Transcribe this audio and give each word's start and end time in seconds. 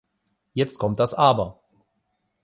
Jetzt 0.55 0.79
kommt 0.79 0.99
das 0.99 1.13
"Aber". 1.13 1.59